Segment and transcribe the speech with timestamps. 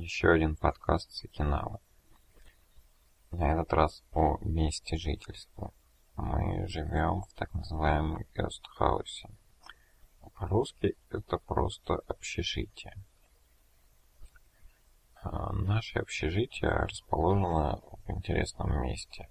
[0.00, 1.80] Еще один подкаст Сакинава.
[3.32, 5.74] На этот раз о месте жительства.
[6.14, 9.28] Мы живем в так называемом гестхаусе.
[10.36, 12.94] По-русски это просто общежитие.
[15.20, 19.28] А, наше общежитие расположено в интересном месте.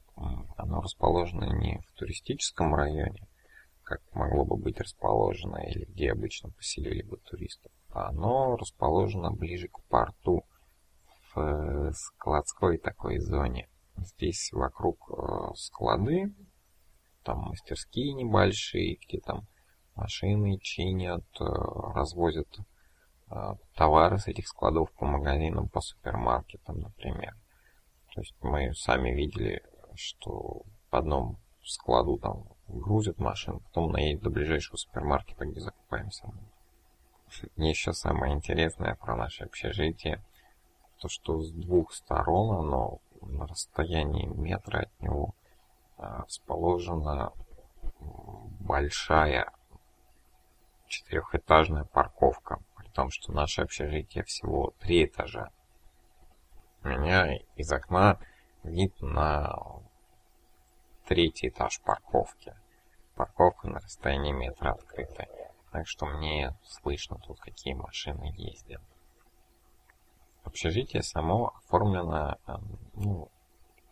[0.57, 3.25] Оно расположено не в туристическом районе,
[3.83, 9.69] как могло бы быть расположено или где обычно поселили бы туристов, а оно расположено ближе
[9.69, 10.43] к порту,
[11.87, 13.69] э, складской такой зоне.
[13.97, 16.33] Здесь вокруг э, склады,
[17.23, 19.47] там мастерские небольшие, где там
[19.95, 21.43] машины чинят, э,
[21.93, 22.47] развозят
[23.75, 27.35] товары с этих складов по магазинам, по супермаркетам, например.
[28.13, 29.61] То есть мы сами видели,
[29.95, 36.31] что в одном складу там грузят машину, потом наедет до ближайшего супермаркета, где закупаемся.
[37.55, 40.23] Мне еще самое интересное про наше общежитие,
[40.99, 45.35] то что с двух сторон оно на расстоянии метра от него
[45.97, 47.33] а, расположена
[48.59, 49.51] большая
[50.87, 55.51] четырехэтажная парковка, при том, что наше общежитие всего три этажа.
[56.83, 58.19] У меня из окна
[58.63, 59.53] вид на
[61.05, 62.55] третий этаж парковки.
[63.15, 65.27] Парковка на расстоянии метра открытая.
[65.71, 68.81] Так что мне слышно тут, какие машины ездят.
[70.47, 72.53] Общежитие само оформлено, э,
[72.93, 73.29] ну,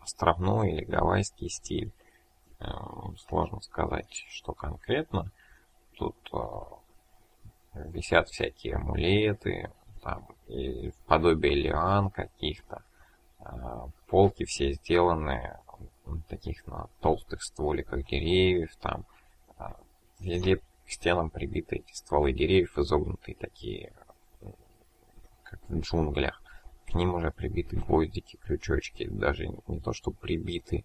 [0.00, 1.92] островной или гавайский стиль.
[2.60, 2.64] Э,
[3.28, 5.30] сложно сказать, что конкретно.
[5.98, 6.38] Тут э,
[7.90, 9.70] висят всякие амулеты,
[10.02, 12.82] там, и подобие лиан каких-то.
[14.08, 15.58] Полки все сделаны
[16.28, 19.04] таких на толстых стволиках деревьев, там
[20.18, 23.92] везде к стенам прибиты эти стволы деревьев, изогнутые такие,
[25.44, 26.42] как в джунглях.
[26.86, 30.84] К ним уже прибиты гвоздики, крючочки, даже не то, что прибиты,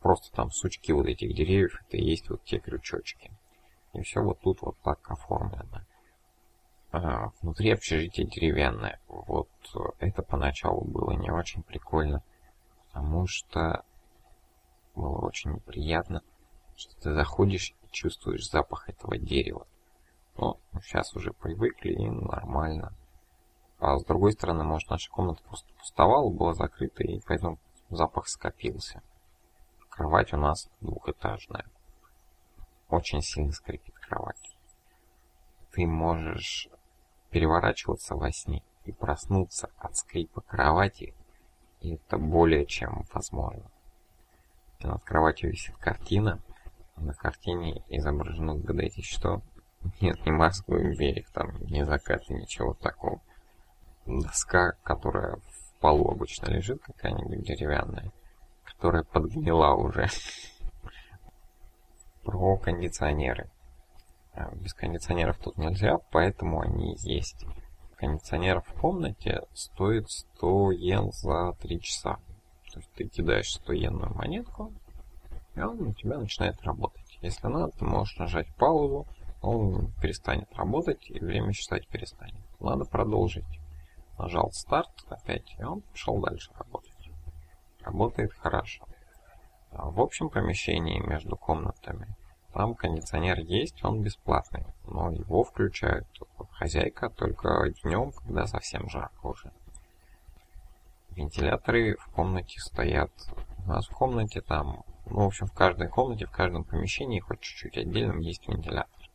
[0.00, 3.30] просто там сучки вот этих деревьев, это и есть вот те крючочки.
[3.94, 5.84] И все вот тут вот так оформлено.
[6.92, 9.00] А, внутри общежитие деревянное.
[9.08, 9.48] Вот
[9.98, 12.22] это поначалу было не очень прикольно,
[12.88, 13.84] потому что
[14.94, 16.22] было очень неприятно,
[16.76, 19.66] что ты заходишь и чувствуешь запах этого дерева.
[20.36, 22.94] Но сейчас уже привыкли и нормально.
[23.78, 27.58] А с другой стороны, может, наша комната просто пустовала, была закрыта, и поэтому
[27.90, 29.02] запах скопился.
[29.90, 31.66] Кровать у нас двухэтажная.
[32.88, 34.56] Очень сильно скрипит кровать.
[35.72, 36.68] Ты можешь
[37.30, 41.14] переворачиваться во сне и проснуться от скрипа кровати,
[41.80, 43.70] и это более чем возможно.
[44.80, 46.40] Над кроватью висит картина.
[46.96, 49.42] На картине изображено, угадайте что?
[50.00, 53.20] Нет, не Москва и берег, там не закат, ничего такого.
[54.06, 58.12] Доска, которая в полу обычно лежит, какая-нибудь деревянная,
[58.64, 60.08] которая подгнила уже.
[62.22, 63.50] Про кондиционеры.
[64.32, 67.46] А, без кондиционеров тут нельзя, поэтому они есть.
[67.96, 72.16] Кондиционер в комнате стоит 100 йен за 3 часа.
[72.72, 74.72] То есть ты кидаешь 100 йенную монетку,
[75.54, 77.18] и он у тебя начинает работать.
[77.22, 79.06] Если надо, ты можешь нажать паузу,
[79.40, 82.42] он перестанет работать и время считать перестанет.
[82.60, 83.46] Надо продолжить.
[84.18, 87.10] Нажал старт опять, и он пошел дальше работать.
[87.80, 88.84] Работает хорошо.
[89.70, 92.16] А в общем помещении между комнатами
[92.56, 96.06] там кондиционер есть, он бесплатный, но его включают
[96.52, 99.52] хозяйка только днем, когда совсем жарко уже.
[101.10, 103.10] Вентиляторы в комнате стоят.
[103.58, 107.40] У нас в комнате там, ну, в общем, в каждой комнате, в каждом помещении, хоть
[107.40, 109.10] чуть-чуть отдельном, есть вентилятор.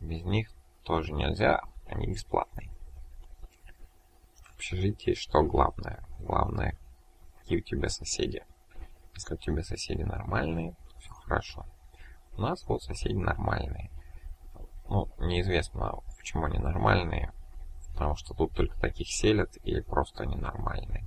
[0.00, 0.50] Без них
[0.82, 2.73] тоже нельзя, они бесплатные.
[4.64, 6.02] Общежитии что главное?
[6.20, 6.74] Главное,
[7.38, 8.42] какие у тебя соседи.
[9.14, 11.66] Если у тебя соседи нормальные, все хорошо.
[12.38, 13.90] У нас вот соседи нормальные.
[14.88, 17.30] Ну, неизвестно, почему они нормальные,
[17.92, 21.04] потому что тут только таких селят или просто они нормальные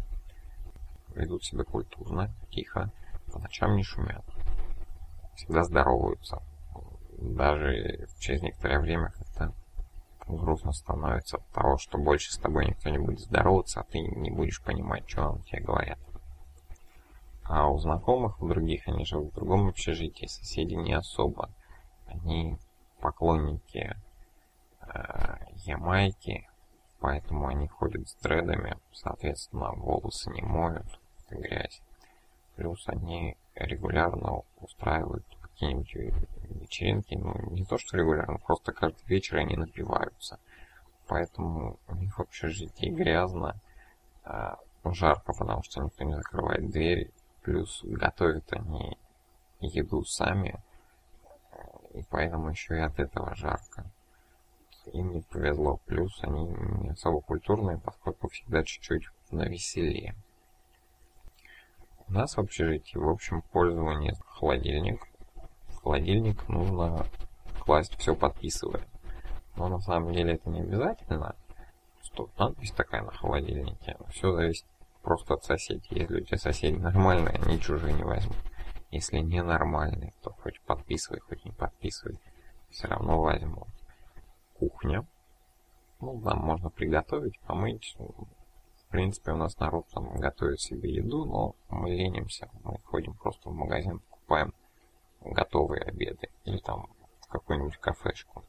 [1.15, 2.91] ведут себя культурно, тихо,
[3.33, 4.23] по ночам не шумят.
[5.35, 6.43] Всегда здороваются.
[7.17, 9.11] Даже через некоторое время
[10.35, 14.29] грустно становится от того, что больше с тобой никто не будет здороваться, а ты не
[14.29, 15.99] будешь понимать, что тебе говорят.
[17.43, 21.49] А у знакомых, у других, они живут в другом общежитии, соседи не особо.
[22.05, 22.57] Они
[22.99, 23.95] поклонники
[24.81, 25.35] э,
[25.65, 26.49] Ямайки,
[26.99, 30.99] поэтому они ходят с дредами, соответственно, волосы не моют
[31.29, 31.81] грязь.
[32.55, 35.25] Плюс они регулярно устраивают
[35.57, 36.15] какие-нибудь
[36.61, 40.39] вечеринки, ну не то что регулярно, просто каждый вечер они напиваются.
[41.07, 43.59] Поэтому у них в общежитии грязно,
[44.23, 47.11] а, жарко, потому что никто не закрывает дверь,
[47.41, 48.97] плюс готовят они
[49.59, 50.61] еду сами,
[51.93, 53.89] и поэтому еще и от этого жарко.
[54.93, 60.15] Им не повезло, плюс они не особо культурные, поскольку всегда чуть-чуть на веселее.
[62.07, 65.01] У нас в общежитии, в общем, пользование холодильник.
[65.87, 67.05] Холодильник нужно
[67.61, 68.85] класть все подписывая.
[69.55, 71.33] Но на самом деле это не обязательно,
[72.01, 73.95] что надпись такая на холодильнике.
[74.09, 74.65] Все зависит
[75.01, 75.87] просто от соседей.
[75.91, 78.35] Если у тебя соседи нормальные, они чужие не возьмут.
[78.91, 82.19] Если ненормальные, то хоть подписывай, хоть не подписывай,
[82.69, 83.69] все равно возьмут.
[84.59, 85.07] Кухня.
[86.01, 91.55] Ну, там можно приготовить, помыть, в принципе, у нас народ там готовит себе еду, но
[91.69, 92.49] мы ленимся.
[92.65, 94.53] Мы ходим просто в магазин, покупаем
[95.33, 96.29] готовые обеды.
[96.45, 96.89] Или там
[97.21, 98.43] в какую-нибудь кафешку.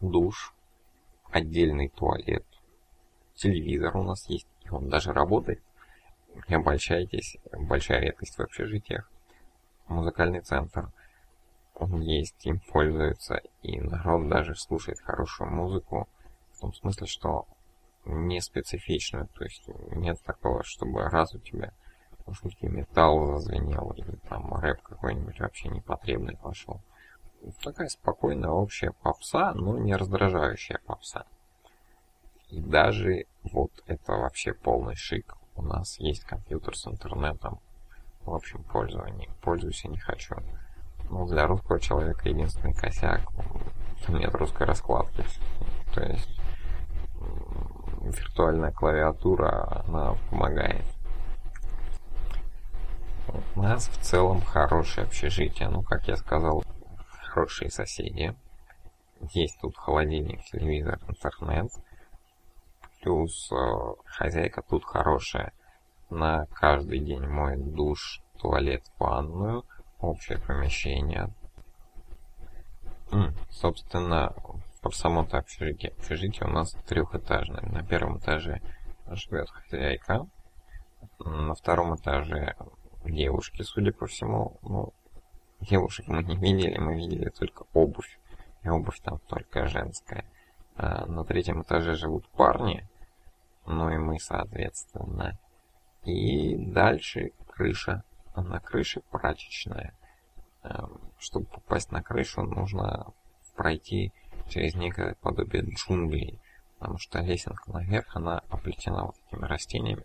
[0.00, 0.54] Душ,
[1.30, 2.44] отдельный туалет,
[3.34, 5.62] телевизор у нас есть, и он даже работает.
[6.48, 9.10] Не обольщайтесь, большая редкость в общежитиях.
[9.88, 10.92] Музыкальный центр,
[11.74, 16.08] он есть, им пользуются, и народ даже слушает хорошую музыку,
[16.52, 17.46] в том смысле, что
[18.04, 21.72] не специфичную, то есть нет такого, чтобы раз у тебя
[22.28, 26.80] жутки металл зазвенел, или там рэп какой-нибудь вообще непотребный пошел.
[27.62, 31.26] Такая спокойная общая попса, но не раздражающая попса.
[32.48, 35.36] И даже вот это вообще полный шик.
[35.56, 37.60] У нас есть компьютер с интернетом
[38.24, 39.30] в общем пользовании.
[39.42, 40.36] Пользуюсь и не хочу.
[41.08, 43.20] Ну, для русского человека единственный косяк.
[44.08, 45.24] Нет русской раскладки.
[45.94, 46.40] То есть
[48.02, 50.84] виртуальная клавиатура, она помогает.
[53.54, 55.68] У нас в целом хорошее общежитие.
[55.68, 56.62] Ну, как я сказал,
[57.22, 58.34] хорошие соседи.
[59.32, 61.70] Есть тут холодильник, телевизор, интернет.
[63.02, 63.56] Плюс э,
[64.04, 65.52] хозяйка тут хорошая.
[66.10, 69.64] На каждый день моет душ, туалет, ванную,
[70.00, 71.32] общее помещение.
[73.10, 74.34] М, собственно,
[74.82, 75.92] по самому-то общежитие.
[75.92, 77.62] Общежитие у нас трехэтажное.
[77.62, 78.60] На первом этаже
[79.08, 80.26] живет хозяйка.
[81.18, 82.54] На втором этаже
[83.10, 84.58] девушки, судя по всему.
[84.62, 84.92] Ну,
[85.60, 88.18] девушек мы не видели, мы видели только обувь.
[88.62, 90.24] И обувь там только женская.
[90.76, 92.86] А на третьем этаже живут парни.
[93.66, 95.38] Ну и мы, соответственно.
[96.04, 98.04] И дальше крыша.
[98.34, 99.94] А на крыше прачечная.
[100.62, 103.12] Эм, чтобы попасть на крышу, нужно
[103.56, 104.12] пройти
[104.48, 106.40] через некое подобие джунглей,
[106.78, 110.04] потому что лесенка наверх, она оплетена вот такими растениями,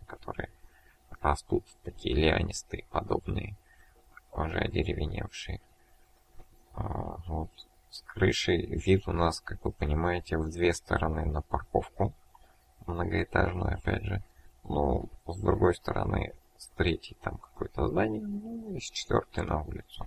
[1.21, 3.55] растут такие лианистые, подобные,
[4.31, 5.61] уже одеревеневшие.
[6.73, 7.49] А, вот.
[7.89, 12.13] С крыши вид у нас, как вы понимаете, в две стороны на парковку,
[12.87, 14.23] многоэтажную опять же,
[14.63, 20.05] но с другой стороны, с третьей там какое-то здание, ну, и с четвертой на улицу.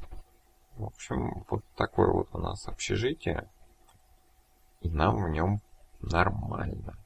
[0.77, 3.51] В общем, вот такое вот у нас общежитие
[4.81, 5.61] и нам в нем
[6.01, 6.97] нормально.